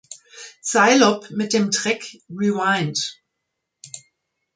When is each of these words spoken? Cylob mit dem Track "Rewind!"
Cylob 0.63 1.29
mit 1.29 1.53
dem 1.53 1.69
Track 1.69 2.01
"Rewind!" 2.27 3.21